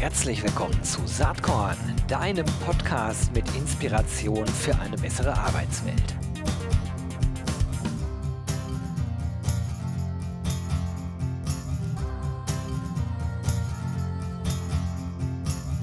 [0.00, 6.14] Herzlich willkommen zu Saatkorn, deinem Podcast mit Inspiration für eine bessere Arbeitswelt.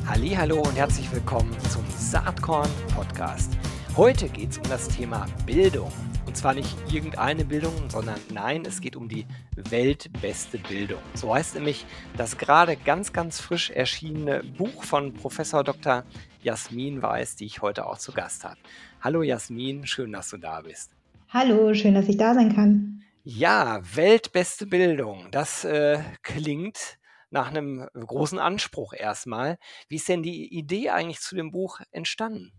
[0.07, 3.51] Hallo und herzlich willkommen zum Saatkorn Podcast.
[3.97, 5.91] Heute geht es um das Thema Bildung.
[6.35, 9.25] Und zwar nicht irgendeine Bildung, sondern nein, es geht um die
[9.55, 10.99] weltbeste Bildung.
[11.13, 11.85] So heißt nämlich
[12.17, 16.03] das gerade ganz, ganz frisch erschienene Buch von Professor Dr.
[16.43, 18.57] Jasmin Weiß, die ich heute auch zu Gast habe.
[18.99, 20.91] Hallo Jasmin, schön, dass du da bist.
[21.29, 23.01] Hallo, schön, dass ich da sein kann.
[23.23, 25.29] Ja, weltbeste Bildung.
[25.31, 26.97] Das äh, klingt
[27.29, 29.57] nach einem großen Anspruch erstmal.
[29.87, 32.51] Wie ist denn die Idee eigentlich zu dem Buch entstanden?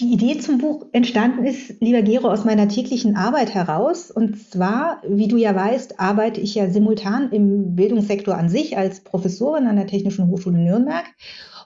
[0.00, 4.12] Die Idee zum Buch entstanden ist, lieber Gero, aus meiner täglichen Arbeit heraus.
[4.12, 9.00] Und zwar, wie du ja weißt, arbeite ich ja simultan im Bildungssektor an sich als
[9.00, 11.04] Professorin an der Technischen Hochschule Nürnberg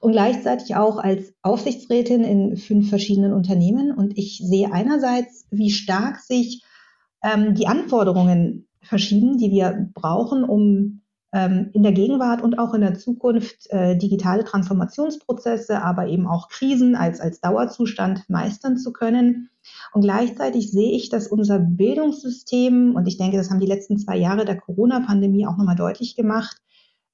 [0.00, 3.92] und gleichzeitig auch als Aufsichtsrätin in fünf verschiedenen Unternehmen.
[3.92, 6.62] Und ich sehe einerseits, wie stark sich
[7.22, 11.01] ähm, die Anforderungen verschieben, die wir brauchen, um
[11.34, 16.94] in der Gegenwart und auch in der Zukunft äh, digitale Transformationsprozesse, aber eben auch Krisen
[16.94, 19.48] als, als Dauerzustand meistern zu können.
[19.94, 24.18] Und gleichzeitig sehe ich, dass unser Bildungssystem, und ich denke, das haben die letzten zwei
[24.18, 26.58] Jahre der Corona-Pandemie auch nochmal deutlich gemacht,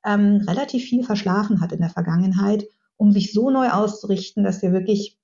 [0.04, 4.72] ähm, relativ viel verschlafen hat in der Vergangenheit, um sich so neu auszurichten, dass wir
[4.72, 5.16] wirklich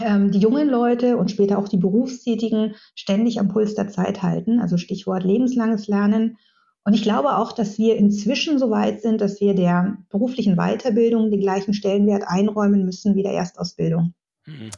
[0.00, 4.58] ähm, die jungen Leute und später auch die Berufstätigen ständig am Puls der Zeit halten.
[4.58, 6.36] Also Stichwort lebenslanges Lernen
[6.84, 11.30] und ich glaube auch, dass wir inzwischen so weit sind, dass wir der beruflichen Weiterbildung
[11.30, 14.14] den gleichen Stellenwert einräumen müssen wie der Erstausbildung.
[14.48, 14.70] Mhm.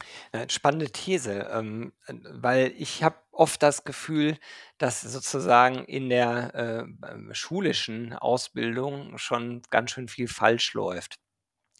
[0.49, 4.37] Spannende These, ähm, weil ich habe oft das Gefühl,
[4.77, 11.15] dass sozusagen in der äh, schulischen Ausbildung schon ganz schön viel falsch läuft.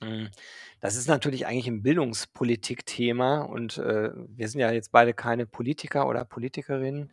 [0.02, 0.30] Mhm.
[0.80, 6.08] Das ist natürlich eigentlich ein Bildungspolitik-Thema und äh, wir sind ja jetzt beide keine Politiker
[6.08, 7.11] oder Politikerinnen,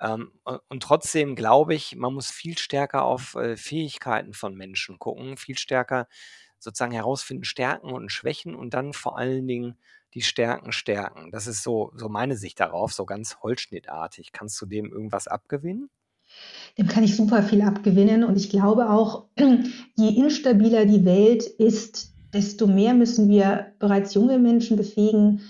[0.00, 0.32] ähm,
[0.68, 5.58] und trotzdem glaube ich, man muss viel stärker auf äh, Fähigkeiten von Menschen gucken, viel
[5.58, 6.08] stärker
[6.58, 9.76] sozusagen herausfinden, Stärken und Schwächen und dann vor allen Dingen
[10.14, 11.30] die Stärken stärken.
[11.30, 14.32] Das ist so, so meine Sicht darauf, so ganz holzschnittartig.
[14.32, 15.90] Kannst du dem irgendwas abgewinnen?
[16.78, 19.28] Dem kann ich super viel abgewinnen und ich glaube auch,
[19.96, 25.42] je instabiler die Welt ist, desto mehr müssen wir bereits junge Menschen befähigen,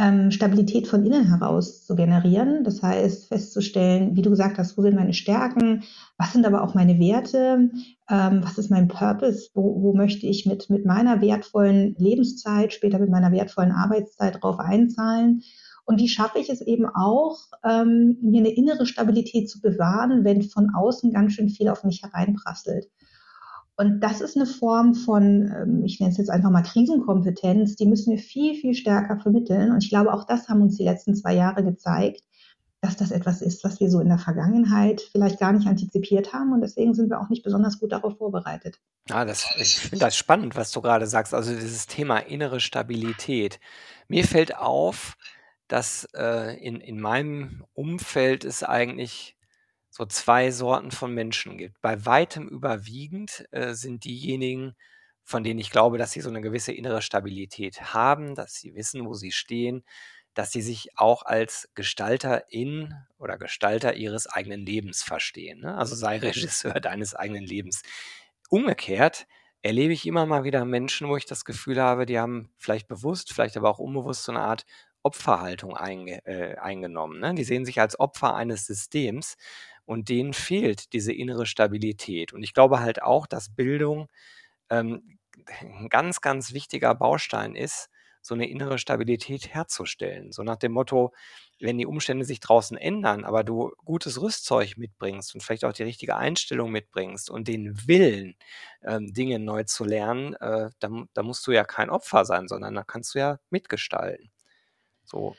[0.00, 2.64] ähm, Stabilität von innen heraus zu generieren.
[2.64, 5.82] Das heißt, festzustellen, wie du gesagt hast, wo sind meine Stärken,
[6.16, 7.70] was sind aber auch meine Werte,
[8.08, 12.98] ähm, was ist mein Purpose, wo, wo möchte ich mit, mit meiner wertvollen Lebenszeit, später
[12.98, 15.42] mit meiner wertvollen Arbeitszeit drauf einzahlen.
[15.84, 20.40] Und wie schaffe ich es eben auch, ähm, mir eine innere Stabilität zu bewahren, wenn
[20.42, 22.88] von außen ganz schön viel auf mich hereinprasselt.
[23.80, 27.86] Und das ist eine Form von, ähm, ich nenne es jetzt einfach mal Krisenkompetenz, die
[27.86, 29.70] müssen wir viel, viel stärker vermitteln.
[29.70, 32.22] Und ich glaube, auch das haben uns die letzten zwei Jahre gezeigt,
[32.82, 36.52] dass das etwas ist, was wir so in der Vergangenheit vielleicht gar nicht antizipiert haben.
[36.52, 38.78] Und deswegen sind wir auch nicht besonders gut darauf vorbereitet.
[39.08, 41.32] Ja, das, ich finde das spannend, was du gerade sagst.
[41.32, 43.60] Also dieses Thema innere Stabilität.
[44.08, 45.16] Mir fällt auf,
[45.68, 49.38] dass äh, in, in meinem Umfeld es eigentlich
[49.90, 51.80] so zwei Sorten von Menschen gibt.
[51.80, 54.76] Bei weitem überwiegend äh, sind diejenigen,
[55.22, 59.06] von denen ich glaube, dass sie so eine gewisse innere Stabilität haben, dass sie wissen,
[59.06, 59.84] wo sie stehen,
[60.34, 65.60] dass sie sich auch als Gestalterin oder Gestalter ihres eigenen Lebens verstehen.
[65.60, 65.76] Ne?
[65.76, 67.82] Also sei Regisseur deines eigenen Lebens.
[68.48, 69.26] Umgekehrt
[69.62, 73.32] erlebe ich immer mal wieder Menschen, wo ich das Gefühl habe, die haben vielleicht bewusst,
[73.32, 74.64] vielleicht aber auch unbewusst so eine Art
[75.02, 77.20] Opferhaltung einge äh, eingenommen.
[77.20, 77.34] Ne?
[77.34, 79.36] Die sehen sich als Opfer eines Systems
[79.90, 82.32] und denen fehlt diese innere Stabilität.
[82.32, 84.06] Und ich glaube halt auch, dass Bildung
[84.70, 85.18] ähm,
[85.62, 87.88] ein ganz, ganz wichtiger Baustein ist,
[88.22, 90.30] so eine innere Stabilität herzustellen.
[90.30, 91.12] So nach dem Motto,
[91.58, 95.82] wenn die Umstände sich draußen ändern, aber du gutes Rüstzeug mitbringst und vielleicht auch die
[95.82, 98.36] richtige Einstellung mitbringst und den Willen,
[98.84, 102.76] ähm, Dinge neu zu lernen, äh, da, da musst du ja kein Opfer sein, sondern
[102.76, 104.30] da kannst du ja mitgestalten.
[105.04, 105.34] So,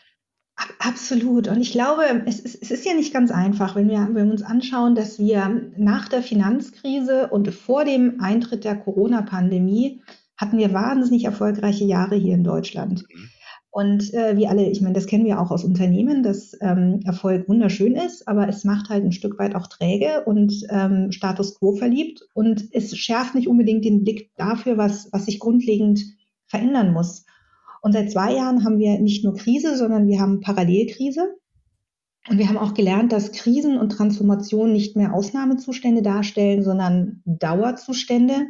[0.80, 1.48] Absolut.
[1.48, 4.32] Und ich glaube, es ist, es ist ja nicht ganz einfach, wenn wir, wenn wir
[4.32, 10.02] uns anschauen, dass wir nach der Finanzkrise und vor dem Eintritt der Corona-Pandemie
[10.38, 13.06] hatten wir wahnsinnig erfolgreiche Jahre hier in Deutschland.
[13.10, 13.30] Mhm.
[13.74, 17.48] Und äh, wie alle, ich meine, das kennen wir auch aus Unternehmen, dass ähm, Erfolg
[17.48, 21.72] wunderschön ist, aber es macht halt ein Stück weit auch träge und ähm, Status quo
[21.74, 22.28] verliebt.
[22.34, 26.02] Und es schärft nicht unbedingt den Blick dafür, was, was sich grundlegend
[26.48, 27.26] verändern muss.
[27.82, 31.36] Und seit zwei Jahren haben wir nicht nur Krise, sondern wir haben Parallelkrise.
[32.30, 38.46] Und wir haben auch gelernt, dass Krisen und Transformationen nicht mehr Ausnahmezustände darstellen, sondern Dauerzustände.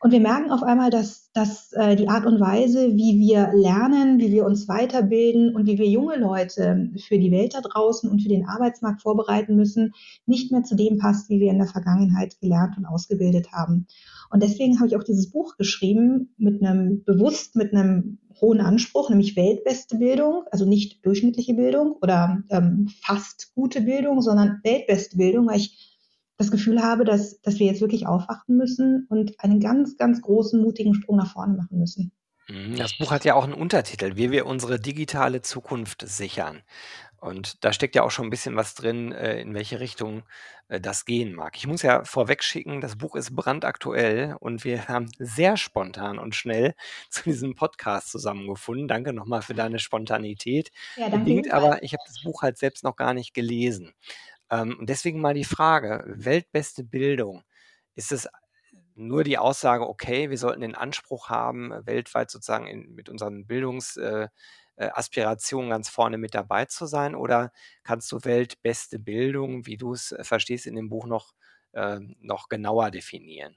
[0.00, 4.18] Und wir merken auf einmal, dass, dass äh, die Art und Weise, wie wir lernen,
[4.18, 8.22] wie wir uns weiterbilden und wie wir junge Leute für die Welt da draußen und
[8.22, 9.92] für den Arbeitsmarkt vorbereiten müssen,
[10.26, 13.86] nicht mehr zu dem passt, wie wir in der Vergangenheit gelernt und ausgebildet haben.
[14.30, 19.08] Und deswegen habe ich auch dieses Buch geschrieben mit einem bewusst mit einem hohen Anspruch,
[19.08, 25.46] nämlich weltbeste Bildung, also nicht durchschnittliche Bildung oder ähm, fast gute Bildung, sondern weltbeste Bildung,
[25.46, 25.95] weil ich
[26.36, 30.60] das Gefühl habe, dass, dass wir jetzt wirklich aufwachen müssen und einen ganz, ganz großen,
[30.60, 32.12] mutigen Sprung nach vorne machen müssen.
[32.48, 36.62] Mhm, das Buch hat ja auch einen Untertitel, wie wir unsere digitale Zukunft sichern.
[37.18, 40.22] Und da steckt ja auch schon ein bisschen was drin, äh, in welche Richtung
[40.68, 41.56] äh, das gehen mag.
[41.56, 46.34] Ich muss ja vorweg schicken, das Buch ist brandaktuell und wir haben sehr spontan und
[46.34, 46.74] schnell
[47.10, 48.86] zu diesem Podcast zusammengefunden.
[48.86, 50.70] Danke nochmal für deine Spontanität.
[50.96, 51.18] Ja, danke.
[51.18, 53.94] Bedingt aber, ich habe das Buch halt selbst noch gar nicht gelesen.
[54.50, 57.42] Ähm, und deswegen mal die Frage, weltbeste Bildung,
[57.94, 58.28] ist es
[58.94, 65.68] nur die Aussage, okay, wir sollten den Anspruch haben, weltweit sozusagen in, mit unseren Bildungsaspirationen
[65.68, 67.14] äh, äh ganz vorne mit dabei zu sein?
[67.14, 67.52] Oder
[67.82, 71.34] kannst du weltbeste Bildung, wie du es äh, verstehst, in dem Buch noch,
[71.72, 73.56] äh, noch genauer definieren?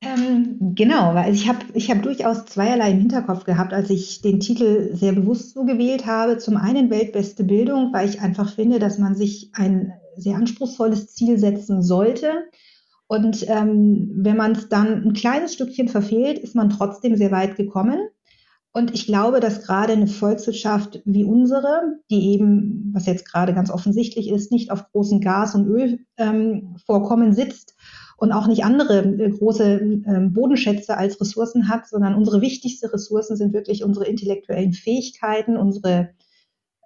[0.00, 4.38] Ähm, genau, weil ich habe ich hab durchaus zweierlei im Hinterkopf gehabt, als ich den
[4.38, 6.38] Titel sehr bewusst so gewählt habe.
[6.38, 11.38] Zum einen weltbeste Bildung, weil ich einfach finde, dass man sich ein sehr anspruchsvolles Ziel
[11.38, 12.44] setzen sollte.
[13.08, 17.56] Und ähm, wenn man es dann ein kleines Stückchen verfehlt, ist man trotzdem sehr weit
[17.56, 17.98] gekommen.
[18.72, 23.70] Und ich glaube, dass gerade eine Volkswirtschaft wie unsere, die eben, was jetzt gerade ganz
[23.70, 27.74] offensichtlich ist, nicht auf großen Gas- und Ölvorkommen ähm, sitzt
[28.18, 33.36] und auch nicht andere äh, große äh, Bodenschätze als Ressourcen hat, sondern unsere wichtigsten Ressourcen
[33.36, 36.10] sind wirklich unsere intellektuellen Fähigkeiten, unsere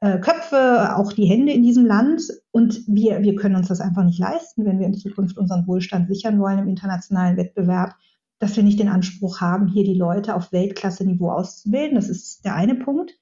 [0.02, 2.22] äh, Köpfe, auch die Hände in diesem Land.
[2.50, 6.06] Und wir, wir können uns das einfach nicht leisten, wenn wir in Zukunft unseren Wohlstand
[6.08, 7.94] sichern wollen im internationalen Wettbewerb,
[8.38, 11.94] dass wir nicht den Anspruch haben, hier die Leute auf Weltklasse-Niveau auszubilden.
[11.94, 13.18] Das ist der eine Punkt.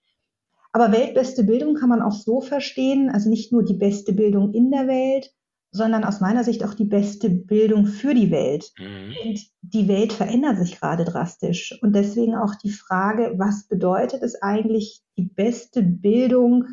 [0.73, 4.71] Aber weltbeste Bildung kann man auch so verstehen, also nicht nur die beste Bildung in
[4.73, 5.33] der Welt,
[5.73, 8.73] sondern aus meiner Sicht auch die beste Bildung für die Welt.
[8.79, 9.15] Mhm.
[9.25, 11.79] Und die Welt verändert sich gerade drastisch.
[11.83, 16.67] Und deswegen auch die Frage, was bedeutet es eigentlich, die beste Bildung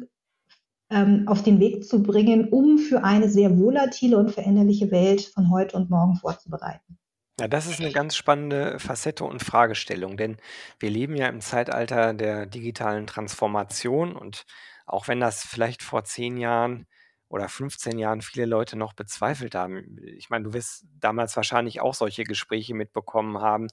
[0.90, 5.52] ähm, auf den Weg zu bringen, um für eine sehr volatile und veränderliche Welt von
[5.52, 6.98] heute und morgen vorzubereiten?
[7.40, 10.38] Ja, das ist eine ganz spannende Facette und Fragestellung, denn
[10.80, 14.46] wir leben ja im Zeitalter der digitalen Transformation und
[14.88, 16.88] auch wenn das vielleicht vor zehn Jahren
[17.30, 19.98] oder 15 Jahren viele Leute noch bezweifelt haben.
[20.04, 23.68] Ich meine, du wirst damals wahrscheinlich auch solche Gespräche mitbekommen haben.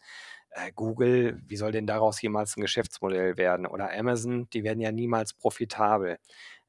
[0.51, 3.67] Äh, Google, wie soll denn daraus jemals ein Geschäftsmodell werden?
[3.67, 6.19] Oder Amazon, die werden ja niemals profitabel.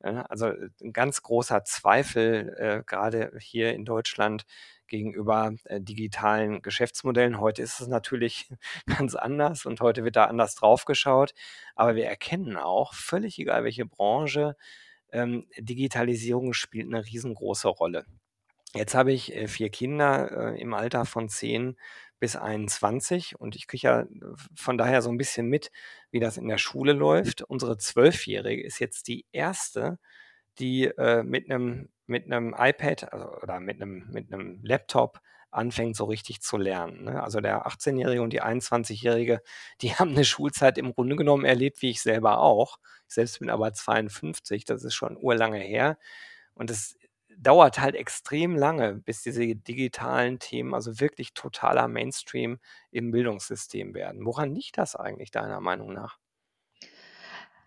[0.02, 0.48] also
[0.84, 4.46] ein ganz großer Zweifel, äh, gerade hier in Deutschland,
[4.88, 7.40] gegenüber äh, digitalen Geschäftsmodellen.
[7.40, 8.50] Heute ist es natürlich
[8.98, 11.34] ganz anders und heute wird da anders drauf geschaut.
[11.76, 14.56] Aber wir erkennen auch, völlig egal welche Branche,
[15.16, 18.06] ähm, Digitalisierung spielt eine riesengroße Rolle.
[18.74, 21.78] Jetzt habe ich äh, vier Kinder äh, im Alter von 10
[22.20, 24.08] bis 21 und ich kriege ja äh,
[24.56, 25.72] von daher so ein bisschen mit,
[26.12, 27.42] wie das in der Schule läuft.
[27.42, 29.98] Unsere Zwölfjährige ist jetzt die erste,
[30.60, 35.22] die äh, mit einem mit iPad also, oder mit einem mit einem Laptop
[35.56, 37.06] anfängt, so richtig zu lernen.
[37.06, 37.24] Ne?
[37.24, 39.42] Also der 18-Jährige und die 21-Jährige,
[39.82, 42.78] die haben eine Schulzeit im Grunde genommen erlebt, wie ich selber auch.
[43.08, 45.98] Ich selbst bin aber 52, das ist schon urlange her.
[46.54, 46.98] Und es
[47.38, 52.60] dauert halt extrem lange, bis diese digitalen Themen also wirklich totaler Mainstream
[52.92, 54.26] im Bildungssystem werden.
[54.26, 56.18] Woran liegt das eigentlich deiner Meinung nach?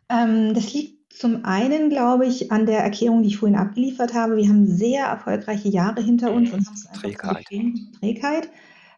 [0.09, 4.37] Ähm, das liegt zum einen, glaube ich, an der Erklärung, die ich vorhin abgeliefert habe.
[4.37, 7.47] Wir haben sehr erfolgreiche Jahre hinter uns und haben es einfach Trägheit.
[7.99, 8.50] Trägheit.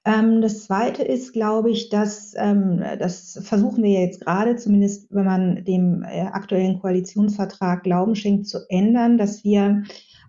[0.05, 5.27] Ähm, das zweite ist, glaube ich, dass ähm, das versuchen wir jetzt gerade, zumindest wenn
[5.27, 9.83] man dem äh, aktuellen Koalitionsvertrag Glauben schenkt, zu ändern, dass wir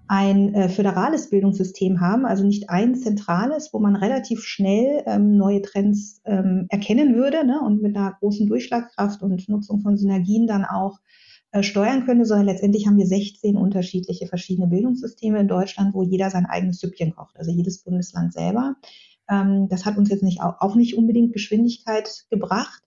[0.08, 5.62] ein äh, föderales Bildungssystem haben, also nicht ein zentrales, wo man relativ schnell ähm, neue
[5.62, 10.66] Trends ähm, erkennen würde ne, und mit einer großen Durchschlagkraft und Nutzung von Synergien dann
[10.66, 11.00] auch
[11.62, 16.46] steuern könnte, sondern letztendlich haben wir 16 unterschiedliche verschiedene Bildungssysteme in Deutschland, wo jeder sein
[16.46, 18.76] eigenes Süppchen kocht, also jedes Bundesland selber.
[19.30, 22.82] Ähm, das hat uns jetzt nicht auch, auch nicht unbedingt Geschwindigkeit gebracht.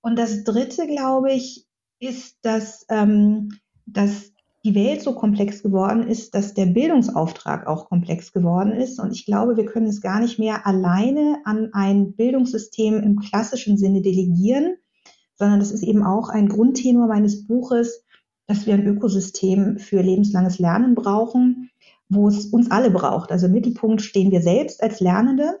[0.00, 1.66] Und das Dritte, glaube ich,
[1.98, 4.32] ist, dass, ähm, dass
[4.64, 8.98] die Welt so komplex geworden ist, dass der Bildungsauftrag auch komplex geworden ist.
[9.00, 13.78] Und ich glaube, wir können es gar nicht mehr alleine an ein Bildungssystem im klassischen
[13.78, 14.76] Sinne delegieren,
[15.40, 18.04] sondern das ist eben auch ein Grundtenor meines Buches,
[18.46, 21.70] dass wir ein Ökosystem für lebenslanges Lernen brauchen,
[22.10, 23.32] wo es uns alle braucht.
[23.32, 25.60] Also im Mittelpunkt stehen wir selbst als Lernende,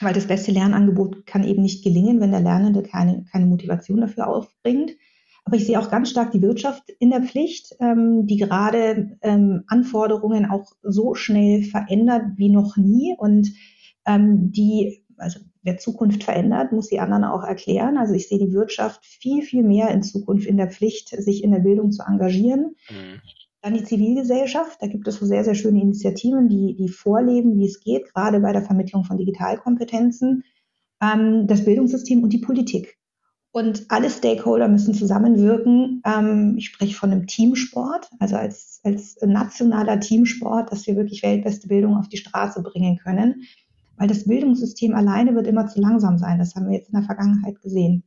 [0.00, 4.28] weil das beste Lernangebot kann eben nicht gelingen, wenn der Lernende keine, keine Motivation dafür
[4.28, 4.92] aufbringt.
[5.44, 9.64] Aber ich sehe auch ganz stark die Wirtschaft in der Pflicht, ähm, die gerade ähm,
[9.66, 13.50] Anforderungen auch so schnell verändert wie noch nie und
[14.06, 17.96] ähm, die, also wer Zukunft verändert, muss die anderen auch erklären.
[17.96, 21.50] Also ich sehe die Wirtschaft viel, viel mehr in Zukunft in der Pflicht, sich in
[21.50, 22.76] der Bildung zu engagieren.
[22.88, 23.20] Mhm.
[23.62, 27.64] Dann die Zivilgesellschaft, da gibt es so sehr, sehr schöne Initiativen, die, die vorleben, wie
[27.64, 30.44] es geht, gerade bei der Vermittlung von Digitalkompetenzen,
[31.02, 32.98] ähm, das Bildungssystem und die Politik.
[33.50, 36.02] Und alle Stakeholder müssen zusammenwirken.
[36.04, 41.68] Ähm, ich spreche von einem Teamsport, also als, als nationaler Teamsport, dass wir wirklich weltbeste
[41.68, 43.44] Bildung auf die Straße bringen können.
[43.96, 46.38] Weil das Bildungssystem alleine wird immer zu langsam sein.
[46.38, 48.04] Das haben wir jetzt in der Vergangenheit gesehen.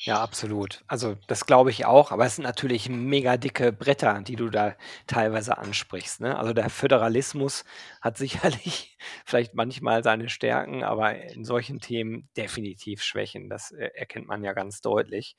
[0.00, 0.82] Ja, absolut.
[0.86, 4.74] Also das glaube ich auch, aber es sind natürlich mega dicke Bretter, die du da
[5.06, 6.20] teilweise ansprichst.
[6.20, 6.36] Ne?
[6.38, 7.64] Also der Föderalismus
[8.00, 13.48] hat sicherlich vielleicht manchmal seine Stärken, aber in solchen Themen definitiv Schwächen.
[13.50, 15.36] Das äh, erkennt man ja ganz deutlich.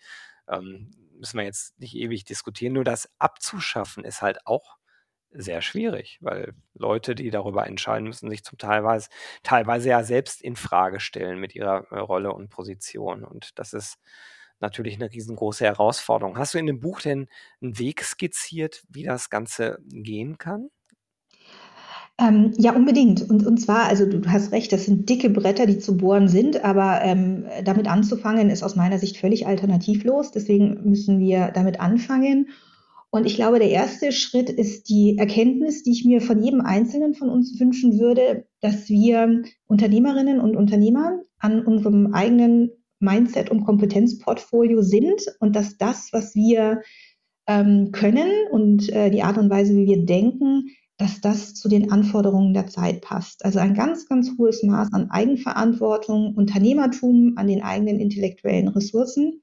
[0.48, 2.74] Ähm, müssen wir jetzt nicht ewig diskutieren.
[2.74, 4.78] Nur das abzuschaffen ist halt auch
[5.34, 9.10] sehr schwierig, weil Leute, die darüber entscheiden müssen, sich zum teilweise,
[9.44, 13.24] teilweise ja selbst in Frage stellen mit ihrer äh, Rolle und Position.
[13.24, 13.98] Und das ist
[14.60, 16.38] natürlich eine riesengroße Herausforderung.
[16.38, 17.28] Hast du in dem Buch denn
[17.62, 20.70] einen Weg skizziert, wie das Ganze gehen kann?
[22.20, 23.28] Ähm, ja, unbedingt.
[23.28, 26.64] Und, und zwar, also du hast recht, das sind dicke Bretter, die zu bohren sind,
[26.64, 30.32] aber ähm, damit anzufangen ist aus meiner Sicht völlig alternativlos.
[30.32, 32.50] Deswegen müssen wir damit anfangen.
[33.14, 37.14] Und ich glaube, der erste Schritt ist die Erkenntnis, die ich mir von jedem Einzelnen
[37.14, 44.82] von uns wünschen würde, dass wir Unternehmerinnen und Unternehmer an unserem eigenen Mindset- und Kompetenzportfolio
[44.82, 46.82] sind und dass das, was wir
[47.48, 51.92] ähm, können und äh, die Art und Weise, wie wir denken, dass das zu den
[51.92, 53.44] Anforderungen der Zeit passt.
[53.44, 59.42] Also ein ganz, ganz hohes Maß an Eigenverantwortung, Unternehmertum, an den eigenen intellektuellen Ressourcen.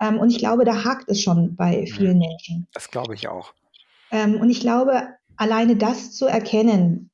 [0.00, 1.86] Ähm, und ich glaube, da hakt es schon bei mhm.
[1.86, 2.66] vielen Menschen.
[2.72, 3.52] Das glaube ich auch.
[4.10, 7.10] Ähm, und ich glaube, alleine das zu erkennen,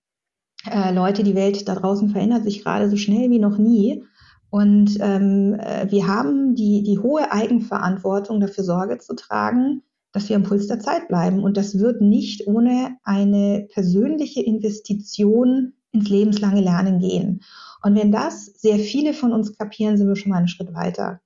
[0.70, 4.04] äh, Leute, die Welt da draußen verändert sich gerade so schnell wie noch nie.
[4.50, 9.82] Und ähm, äh, wir haben die, die hohe Eigenverantwortung, dafür Sorge zu tragen,
[10.12, 11.42] dass wir am Puls der Zeit bleiben.
[11.42, 17.42] Und das wird nicht ohne eine persönliche Investition ins lebenslange Lernen gehen.
[17.82, 21.20] Und wenn das sehr viele von uns kapieren, sind wir schon mal einen Schritt weiter.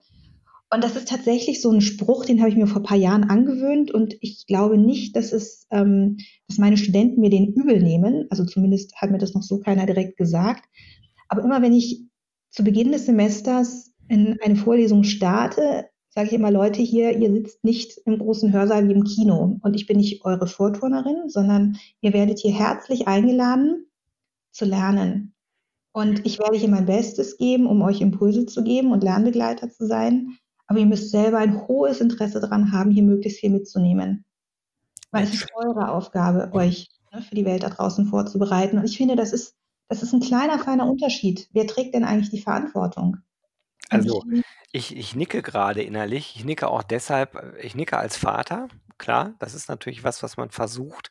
[0.75, 3.23] Und das ist tatsächlich so ein Spruch, den habe ich mir vor ein paar Jahren
[3.23, 6.17] angewöhnt und ich glaube nicht, dass es, ähm,
[6.49, 8.27] dass meine Studenten mir den übel nehmen.
[8.31, 10.65] Also zumindest hat mir das noch so keiner direkt gesagt.
[11.29, 12.03] Aber immer wenn ich
[12.51, 17.63] zu Beginn des Semesters in eine Vorlesung starte, sage ich immer, Leute hier, ihr sitzt
[17.63, 22.13] nicht im großen Hörsaal wie im Kino und ich bin nicht eure Vorturnerin, sondern ihr
[22.13, 23.87] werdet hier herzlich eingeladen
[24.51, 25.35] zu lernen.
[25.93, 29.87] Und ich werde hier mein Bestes geben, um euch Impulse zu geben und Lernbegleiter zu
[29.87, 30.37] sein.
[30.67, 34.25] Aber ihr müsst selber ein hohes Interesse daran haben, hier möglichst viel mitzunehmen.
[35.11, 38.79] Weil es ist eure Aufgabe, euch ne, für die Welt da draußen vorzubereiten.
[38.79, 39.55] Und ich finde, das ist,
[39.89, 41.49] das ist ein kleiner, feiner Unterschied.
[41.53, 43.19] Wer trägt denn eigentlich die Verantwortung?
[43.91, 44.25] Also,
[44.73, 46.35] ich, ich nicke gerade innerlich.
[46.37, 48.69] Ich nicke auch deshalb, äh, ich nicke als Vater.
[48.99, 51.11] Klar, das ist natürlich was, was man versucht,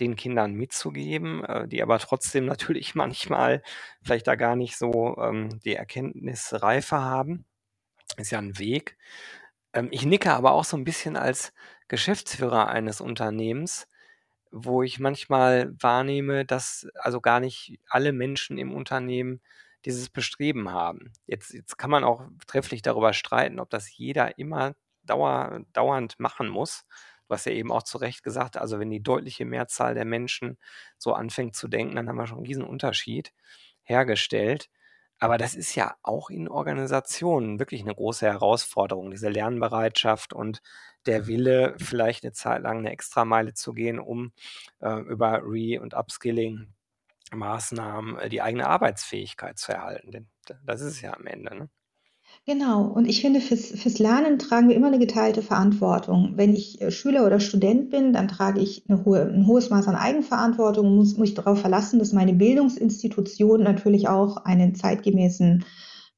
[0.00, 3.62] den Kindern mitzugeben, äh, die aber trotzdem natürlich manchmal
[4.02, 7.44] vielleicht da gar nicht so ähm, die Erkenntnisreife haben.
[8.16, 8.96] Ist ja ein Weg.
[9.72, 11.52] Ähm, ich nicke aber auch so ein bisschen als
[11.88, 13.88] Geschäftsführer eines Unternehmens,
[14.52, 19.42] wo ich manchmal wahrnehme, dass also gar nicht alle Menschen im Unternehmen
[19.84, 21.12] dieses Bestreben haben.
[21.26, 26.48] Jetzt, jetzt kann man auch trefflich darüber streiten, ob das jeder immer dauer, dauernd machen
[26.48, 26.84] muss.
[27.28, 30.58] Du hast ja eben auch zu Recht gesagt, also wenn die deutliche Mehrzahl der Menschen
[30.98, 33.32] so anfängt zu denken, dann haben wir schon einen riesen Unterschied
[33.82, 34.68] hergestellt.
[35.24, 40.60] Aber das ist ja auch in Organisationen wirklich eine große Herausforderung, diese Lernbereitschaft und
[41.06, 44.32] der Wille, vielleicht eine Zeit lang eine Extrameile zu gehen, um
[44.80, 46.74] äh, über Re- und Upskilling
[47.32, 50.10] Maßnahmen äh, die eigene Arbeitsfähigkeit zu erhalten.
[50.10, 50.28] Denn
[50.66, 51.56] das ist es ja am Ende.
[51.56, 51.70] Ne?
[52.46, 52.82] Genau.
[52.82, 56.34] Und ich finde, fürs, fürs Lernen tragen wir immer eine geteilte Verantwortung.
[56.36, 59.88] Wenn ich äh, Schüler oder Student bin, dann trage ich eine hohe, ein hohes Maß
[59.88, 65.64] an Eigenverantwortung und muss mich darauf verlassen, dass meine Bildungsinstitution natürlich auch einen zeitgemäßen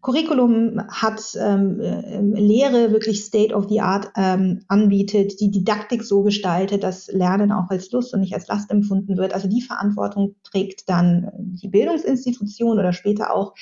[0.03, 6.23] Curriculum hat, ähm, äh, Lehre wirklich State of the Art ähm, anbietet, die Didaktik so
[6.23, 9.33] gestaltet, dass Lernen auch als Lust und nicht als Last empfunden wird.
[9.33, 13.55] Also die Verantwortung trägt dann die Bildungsinstitution oder später auch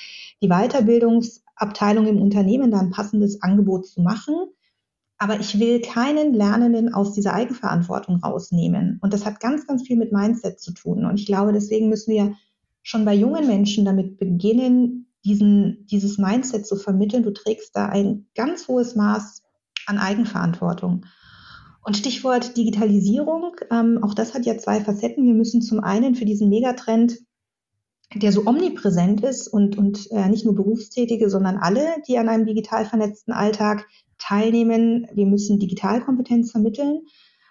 [0.43, 0.49] die
[1.55, 4.35] Weiterbildungsabteilung im Unternehmen, da ein passendes Angebot zu machen.
[5.19, 8.99] Aber ich will keinen Lernenden aus dieser Eigenverantwortung rausnehmen.
[9.01, 11.05] Und das hat ganz, ganz viel mit Mindset zu tun.
[11.05, 12.35] Und ich glaube, deswegen müssen wir
[12.83, 17.23] schon bei jungen Menschen damit beginnen, diesen, dieses Mindset zu vermitteln.
[17.23, 19.43] Du trägst da ein ganz hohes Maß
[19.87, 21.07] an Eigenverantwortung.
[21.83, 25.25] Und Stichwort Digitalisierung, ähm, auch das hat ja zwei Facetten.
[25.25, 27.19] Wir müssen zum einen für diesen Megatrend,
[28.15, 32.47] der so omnipräsent ist und, und äh, nicht nur Berufstätige, sondern alle, die an einem
[32.47, 33.87] digital vernetzten Alltag
[34.19, 37.03] teilnehmen, wir müssen Digitalkompetenz vermitteln.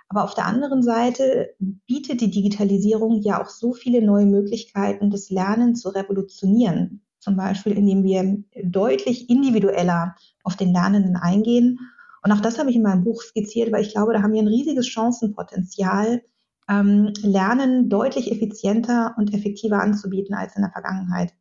[0.09, 5.29] Aber auf der anderen Seite bietet die Digitalisierung ja auch so viele neue Möglichkeiten, das
[5.29, 7.01] Lernen zu revolutionieren.
[7.19, 11.79] Zum Beispiel, indem wir deutlich individueller auf den Lernenden eingehen
[12.23, 14.41] und auch das habe ich in meinem Buch skizziert, weil ich glaube, da haben wir
[14.41, 16.23] ein riesiges Chancenpotenzial,
[16.69, 21.33] ähm, Lernen deutlich effizienter und effektiver anzubieten als in der Vergangenheit.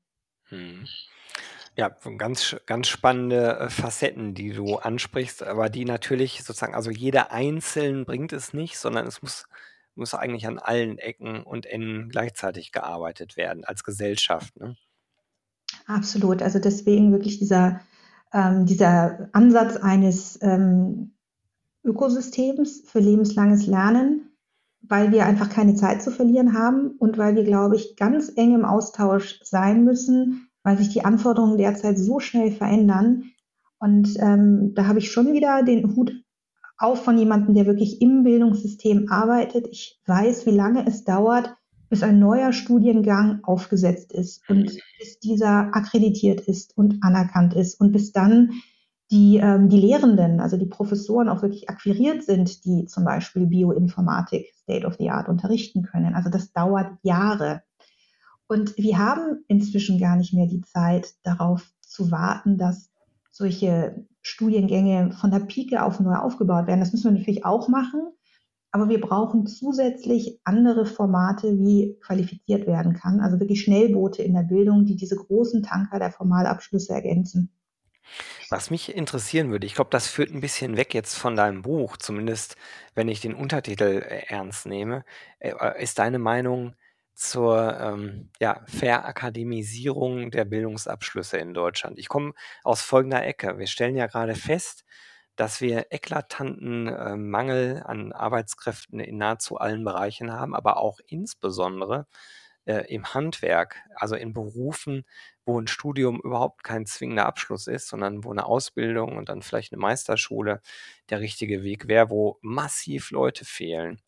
[0.49, 0.87] Hm.
[1.77, 1.89] Ja,
[2.19, 8.05] ganz, ganz spannende äh, Facetten, die du ansprichst, aber die natürlich sozusagen, also jeder einzeln
[8.05, 9.47] bringt es nicht, sondern es muss,
[9.95, 14.55] muss eigentlich an allen Ecken und Enden gleichzeitig gearbeitet werden als Gesellschaft.
[14.61, 14.77] Ne?
[15.87, 16.43] Absolut.
[16.43, 17.81] Also deswegen wirklich dieser
[18.33, 21.13] ähm, dieser Ansatz eines ähm,
[21.85, 24.32] Ökosystems für lebenslanges Lernen,
[24.83, 28.55] weil wir einfach keine Zeit zu verlieren haben und weil wir, glaube ich, ganz eng
[28.55, 33.25] im Austausch sein müssen, weil sich die Anforderungen derzeit so schnell verändern.
[33.79, 36.13] Und ähm, da habe ich schon wieder den Hut
[36.79, 39.69] auf von jemandem, der wirklich im Bildungssystem arbeitet.
[39.71, 41.55] Ich weiß, wie lange es dauert,
[41.89, 47.93] bis ein neuer Studiengang aufgesetzt ist und bis dieser akkreditiert ist und anerkannt ist und
[47.93, 48.53] bis dann
[49.13, 54.47] die, ähm, die Lehrenden, also die Professoren auch wirklich akquiriert sind, die zum Beispiel Bioinformatik
[54.57, 56.15] State of the Art unterrichten können.
[56.15, 57.63] Also das dauert Jahre.
[58.47, 62.91] Und wir haben inzwischen gar nicht mehr die Zeit darauf zu warten, dass
[63.31, 66.81] solche Studiengänge von der Pike auf neu aufgebaut werden.
[66.81, 68.13] Das müssen wir natürlich auch machen.
[68.71, 73.21] Aber wir brauchen zusätzlich andere Formate, wie qualifiziert werden kann.
[73.21, 77.51] Also wirklich Schnellboote in der Bildung, die diese großen Tanker der Formalabschlüsse ergänzen.
[78.51, 81.97] Was mich interessieren würde, ich glaube, das führt ein bisschen weg jetzt von deinem Buch,
[81.97, 82.57] zumindest
[82.95, 85.05] wenn ich den Untertitel äh, ernst nehme.
[85.39, 86.75] Äh, äh, ist deine Meinung
[87.15, 91.99] zur ähm, ja, Verakademisierung der Bildungsabschlüsse in Deutschland?
[91.99, 92.35] Ich komme
[92.65, 93.59] aus folgender Ecke.
[93.59, 94.85] Wir stellen ja gerade fest,
[95.37, 102.07] dass wir eklatanten äh, Mangel an Arbeitskräften in nahezu allen Bereichen haben, aber auch insbesondere
[102.65, 105.05] äh, im Handwerk, also in Berufen,
[105.45, 109.73] wo ein Studium überhaupt kein zwingender Abschluss ist, sondern wo eine Ausbildung und dann vielleicht
[109.73, 110.61] eine Meisterschule
[111.11, 114.01] der richtige Weg wäre, wo massiv Leute fehlen.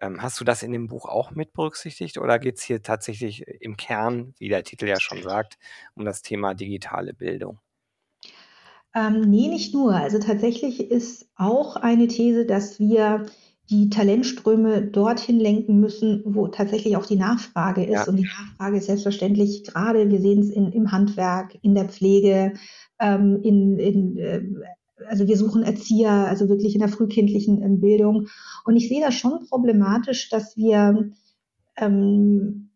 [0.00, 3.46] Ähm, hast du das in dem Buch auch mit berücksichtigt oder geht es hier tatsächlich
[3.46, 5.58] im Kern, wie der Titel ja schon sagt,
[5.94, 7.60] um das Thema digitale Bildung?
[8.94, 9.94] Ähm, nee, nicht nur.
[9.94, 13.26] Also tatsächlich ist auch eine These, dass wir
[13.70, 17.92] die Talentströme dorthin lenken müssen, wo tatsächlich auch die Nachfrage ist.
[17.92, 18.08] Ja.
[18.08, 22.52] Und die Nachfrage ist selbstverständlich gerade, wir sehen es im Handwerk, in der Pflege,
[23.00, 24.42] ähm, in, in äh,
[25.08, 28.28] also wir suchen Erzieher, also wirklich in der frühkindlichen äh, Bildung.
[28.64, 31.10] Und ich sehe das schon problematisch, dass wir
[31.76, 32.70] ähm,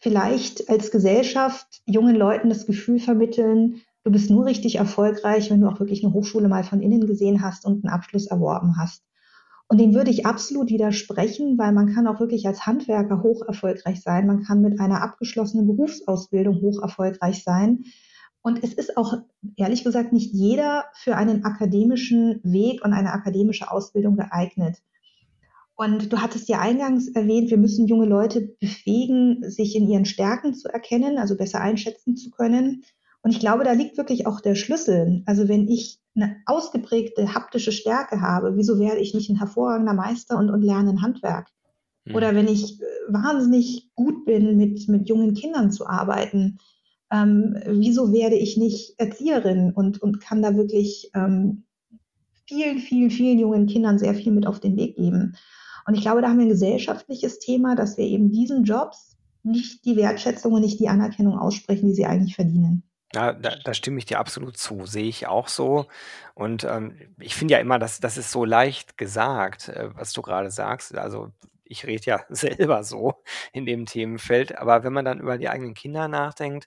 [0.00, 5.68] vielleicht als Gesellschaft jungen Leuten das Gefühl vermitteln, du bist nur richtig erfolgreich, wenn du
[5.68, 9.02] auch wirklich eine Hochschule mal von innen gesehen hast und einen Abschluss erworben hast.
[9.74, 14.02] Und dem würde ich absolut widersprechen, weil man kann auch wirklich als Handwerker hoch erfolgreich
[14.02, 14.24] sein.
[14.24, 17.82] Man kann mit einer abgeschlossenen Berufsausbildung hoch erfolgreich sein.
[18.40, 19.14] Und es ist auch,
[19.56, 24.80] ehrlich gesagt, nicht jeder für einen akademischen Weg und eine akademische Ausbildung geeignet.
[25.74, 30.54] Und du hattest ja eingangs erwähnt, wir müssen junge Leute befähigen, sich in ihren Stärken
[30.54, 32.84] zu erkennen, also besser einschätzen zu können.
[33.22, 35.24] Und ich glaube, da liegt wirklich auch der Schlüssel.
[35.26, 40.38] Also wenn ich eine ausgeprägte haptische Stärke habe, wieso werde ich nicht ein hervorragender Meister
[40.38, 41.48] und, und lerne ein Handwerk?
[42.04, 42.14] Mhm.
[42.14, 46.58] Oder wenn ich äh, wahnsinnig gut bin, mit, mit jungen Kindern zu arbeiten,
[47.10, 51.64] ähm, wieso werde ich nicht Erzieherin und, und kann da wirklich ähm,
[52.46, 55.36] vielen, vielen, vielen jungen Kindern sehr viel mit auf den Weg geben?
[55.86, 59.84] Und ich glaube, da haben wir ein gesellschaftliches Thema, dass wir eben diesen Jobs nicht
[59.84, 62.82] die Wertschätzung und nicht die Anerkennung aussprechen, die sie eigentlich verdienen.
[63.14, 64.86] Ja, da, da stimme ich dir absolut zu.
[64.86, 65.86] Sehe ich auch so.
[66.34, 70.22] Und ähm, ich finde ja immer, dass das ist so leicht gesagt, äh, was du
[70.22, 70.96] gerade sagst.
[70.96, 71.30] Also
[71.64, 73.22] ich rede ja selber so
[73.52, 74.58] in dem Themenfeld.
[74.58, 76.66] Aber wenn man dann über die eigenen Kinder nachdenkt,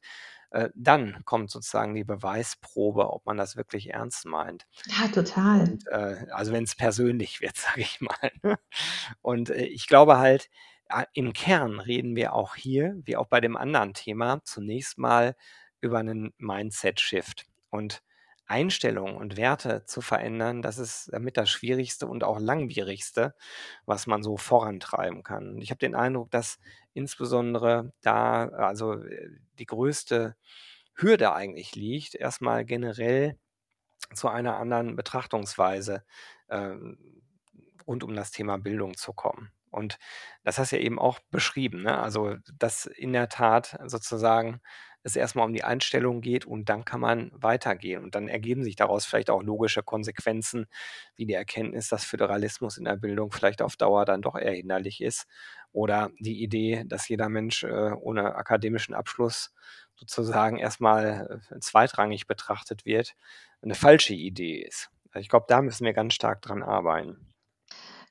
[0.51, 4.65] äh, dann kommt sozusagen die Beweisprobe, ob man das wirklich ernst meint.
[4.85, 5.61] Ja, total.
[5.61, 8.31] Und, äh, also wenn es persönlich wird, sage ich mal.
[8.43, 8.57] Ne?
[9.21, 10.49] Und äh, ich glaube halt,
[10.89, 15.35] äh, im Kern reden wir auch hier, wie auch bei dem anderen Thema, zunächst mal
[15.81, 17.45] über einen Mindset-Shift.
[17.69, 18.01] Und
[18.47, 23.35] Einstellungen und Werte zu verändern, das ist damit das Schwierigste und auch langwierigste,
[23.85, 25.61] was man so vorantreiben kann.
[25.61, 26.59] Ich habe den Eindruck, dass
[26.93, 30.35] insbesondere da also äh, die größte
[30.95, 33.37] Hürde eigentlich liegt, erstmal generell
[34.13, 36.03] zu einer anderen Betrachtungsweise
[36.49, 36.97] ähm,
[37.85, 39.51] rund um das Thema Bildung zu kommen.
[39.71, 39.99] Und
[40.43, 41.99] das hast du ja eben auch beschrieben, ne?
[41.99, 44.61] Also, dass in der Tat sozusagen
[45.07, 48.03] es erstmal um die Einstellung geht und dann kann man weitergehen.
[48.03, 50.67] Und dann ergeben sich daraus vielleicht auch logische Konsequenzen,
[51.15, 55.01] wie die Erkenntnis, dass Föderalismus in der Bildung vielleicht auf Dauer dann doch eher hinderlich
[55.01, 55.25] ist.
[55.71, 59.53] Oder die Idee, dass jeder Mensch äh, ohne akademischen Abschluss
[59.95, 63.15] sozusagen erstmal äh, zweitrangig betrachtet wird,
[63.61, 64.89] eine falsche Idee ist.
[65.11, 67.36] Also ich glaube, da müssen wir ganz stark dran arbeiten.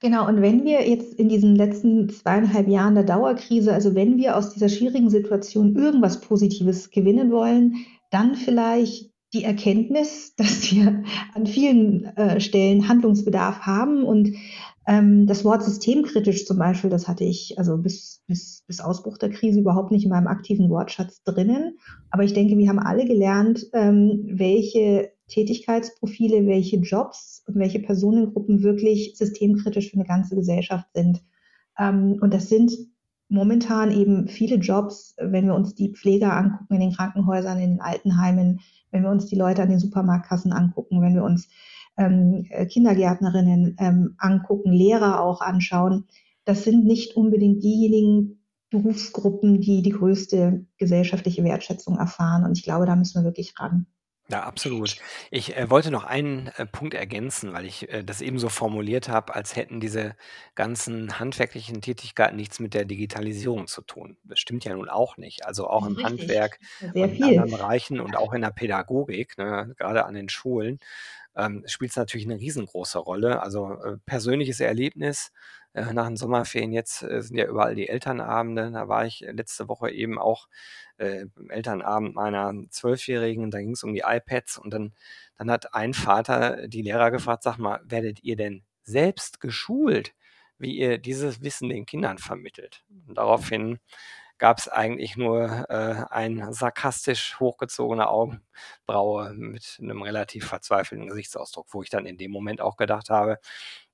[0.01, 4.37] Genau, und wenn wir jetzt in diesen letzten zweieinhalb Jahren der Dauerkrise, also wenn wir
[4.37, 7.77] aus dieser schwierigen Situation irgendwas Positives gewinnen wollen,
[8.11, 11.03] dann vielleicht die Erkenntnis, dass wir
[11.35, 14.35] an vielen äh, Stellen Handlungsbedarf haben und
[14.87, 19.31] ähm, das Wort systemkritisch zum Beispiel, das hatte ich also bis, bis, bis Ausbruch der
[19.31, 21.79] Krise überhaupt nicht in meinem aktiven Wortschatz drinnen.
[22.11, 28.63] Aber ich denke, wir haben alle gelernt, ähm, welche Tätigkeitsprofile, welche Jobs und welche Personengruppen
[28.63, 31.23] wirklich systemkritisch für eine ganze Gesellschaft sind.
[31.79, 32.73] Ähm, und das sind
[33.29, 37.81] momentan eben viele Jobs, wenn wir uns die Pfleger angucken in den Krankenhäusern, in den
[37.81, 38.61] Altenheimen,
[38.91, 41.49] wenn wir uns die Leute an den Supermarktkassen angucken, wenn wir uns
[41.97, 46.05] ähm, Kindergärtnerinnen ähm, angucken, Lehrer auch anschauen.
[46.45, 52.45] Das sind nicht unbedingt diejenigen Berufsgruppen, die die größte gesellschaftliche Wertschätzung erfahren.
[52.45, 53.87] Und ich glaube, da müssen wir wirklich ran.
[54.29, 54.97] Ja, absolut.
[55.31, 59.09] Ich äh, wollte noch einen äh, Punkt ergänzen, weil ich äh, das eben so formuliert
[59.09, 60.17] habe, als hätten diese
[60.57, 64.17] ganzen handwerklichen Tätigkeiten nichts mit der Digitalisierung zu tun.
[64.25, 65.47] Das stimmt ja nun auch nicht.
[65.47, 66.05] Also auch im Richtig.
[66.05, 70.29] Handwerk Sehr und in anderen Bereichen und auch in der Pädagogik, ne, gerade an den
[70.29, 70.81] Schulen,
[71.37, 73.43] ähm, spielt es natürlich eine riesengroße Rolle.
[73.43, 75.31] Also äh, persönliches Erlebnis
[75.77, 78.71] äh, nach den Sommerferien jetzt äh, sind ja überall die Elternabende.
[78.73, 80.49] Da war ich letzte Woche eben auch
[80.97, 83.51] äh, Elternabend meiner Zwölfjährigen.
[83.51, 84.95] Da ging es um die iPads und dann,
[85.37, 90.15] dann hat ein Vater die Lehrer gefragt, sag mal, werdet ihr denn selbst geschult,
[90.59, 92.83] wie ihr dieses Wissen den Kindern vermittelt?
[93.07, 93.79] Und daraufhin
[94.39, 101.83] gab es eigentlich nur äh, ein sarkastisch hochgezogene Augenbraue mit einem relativ verzweifelten Gesichtsausdruck, wo
[101.83, 103.39] ich dann in dem Moment auch gedacht habe,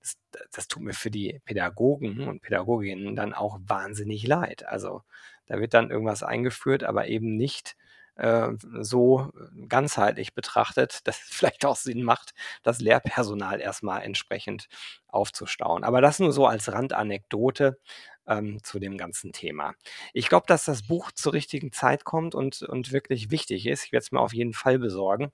[0.00, 0.16] das,
[0.52, 4.66] das tut mir für die Pädagogen und Pädagoginnen dann auch wahnsinnig leid.
[4.66, 5.02] Also
[5.46, 7.76] da wird dann irgendwas eingeführt, aber eben nicht
[8.16, 8.50] äh,
[8.81, 9.31] so
[9.68, 14.68] ganzheitlich betrachtet, dass es vielleicht auch Sinn macht, das Lehrpersonal erstmal entsprechend
[15.09, 15.85] aufzustauen.
[15.85, 17.78] Aber das nur so als Randanekdote
[18.26, 19.74] ähm, zu dem ganzen Thema.
[20.12, 23.85] Ich glaube, dass das Buch zur richtigen Zeit kommt und, und wirklich wichtig ist.
[23.85, 25.32] Ich werde es mir auf jeden Fall besorgen.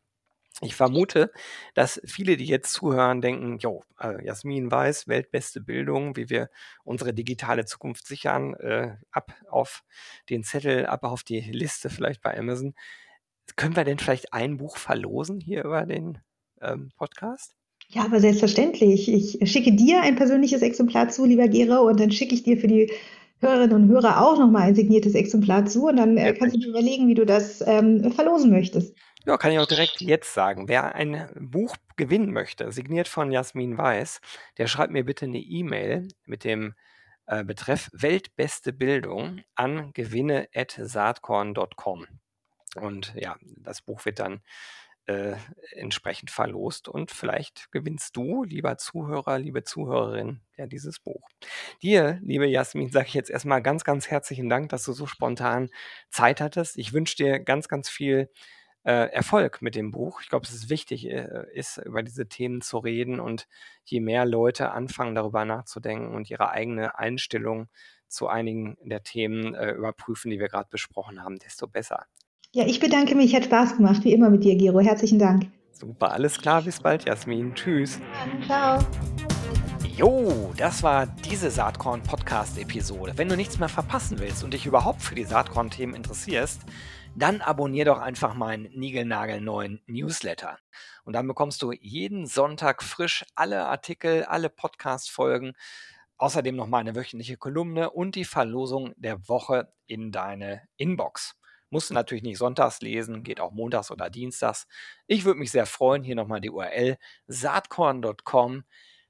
[0.61, 1.31] Ich vermute,
[1.75, 6.51] dass viele, die jetzt zuhören, denken, jo, äh, Jasmin Weiß, weltbeste Bildung, wie wir
[6.83, 9.85] unsere digitale Zukunft sichern, äh, ab auf
[10.31, 12.75] den Zettel, ab auf die Liste vielleicht bei Amazon.
[13.57, 16.19] Können wir denn vielleicht ein Buch verlosen hier über den
[16.61, 17.58] ähm, Podcast?
[17.91, 19.11] Ja, aber selbstverständlich.
[19.11, 22.69] Ich schicke dir ein persönliches Exemplar zu, lieber Gero, und dann schicke ich dir für
[22.69, 22.93] die
[23.41, 26.69] Hörerinnen und Hörer auch nochmal ein signiertes Exemplar zu und dann äh, kannst du dir
[26.69, 28.95] überlegen, wie du das ähm, verlosen möchtest.
[29.25, 30.69] Ja, kann ich auch direkt jetzt sagen.
[30.69, 34.21] Wer ein Buch gewinnen möchte, signiert von Jasmin Weiß,
[34.59, 36.75] der schreibt mir bitte eine E-Mail mit dem
[37.27, 42.07] äh, Betreff Weltbeste Bildung an gewinne.saatkorn.com.
[42.77, 44.41] Und ja, das Buch wird dann
[45.09, 45.37] äh,
[45.73, 51.27] entsprechend verlost und vielleicht gewinnst du, lieber Zuhörer, liebe Zuhörerin, ja dieses Buch.
[51.83, 55.71] Dir, liebe Jasmin, sage ich jetzt erstmal ganz, ganz herzlichen Dank, dass du so spontan
[56.11, 56.77] Zeit hattest.
[56.77, 58.31] Ich wünsche dir ganz, ganz viel
[58.85, 60.21] äh, Erfolg mit dem Buch.
[60.21, 63.49] Ich glaube, es ist wichtig, äh, ist über diese Themen zu reden und
[63.85, 67.69] je mehr Leute anfangen, darüber nachzudenken und ihre eigene Einstellung
[68.09, 72.07] zu einigen der Themen äh, überprüfen, die wir gerade besprochen haben, desto besser.
[72.55, 73.35] Ja, ich bedanke mich.
[73.35, 74.81] Hat Spaß gemacht, wie immer mit dir, Gero.
[74.81, 75.51] Herzlichen Dank.
[75.71, 76.63] Super, alles klar.
[76.63, 77.55] Bis bald, Jasmin.
[77.55, 78.01] Tschüss.
[78.47, 78.79] Ciao.
[79.95, 83.13] Jo, das war diese Saatkorn-Podcast-Episode.
[83.17, 86.63] Wenn du nichts mehr verpassen willst und dich überhaupt für die Saatkorn-Themen interessierst,
[87.15, 90.57] dann abonnier doch einfach meinen niegelnagelneuen Newsletter.
[91.05, 95.53] Und dann bekommst du jeden Sonntag frisch alle Artikel, alle Podcast-Folgen,
[96.17, 101.38] außerdem noch meine wöchentliche Kolumne und die Verlosung der Woche in deine Inbox.
[101.71, 104.67] Musst du natürlich nicht sonntags lesen, geht auch montags oder dienstags.
[105.07, 106.03] Ich würde mich sehr freuen.
[106.03, 108.65] Hier nochmal die URL saatkorn.com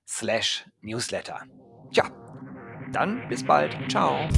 [0.06, 1.42] slash newsletter.
[1.92, 2.10] Tja,
[2.92, 3.76] dann bis bald.
[3.90, 4.28] Ciao.